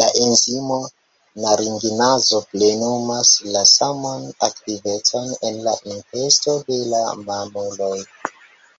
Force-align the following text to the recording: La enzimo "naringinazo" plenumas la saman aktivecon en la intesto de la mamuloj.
La 0.00 0.04
enzimo 0.26 0.78
"naringinazo" 1.44 2.40
plenumas 2.54 3.34
la 3.58 3.66
saman 3.74 4.26
aktivecon 4.50 5.36
en 5.50 5.62
la 5.70 5.78
intesto 5.98 6.58
de 6.72 6.82
la 6.96 7.06
mamuloj. 7.30 7.96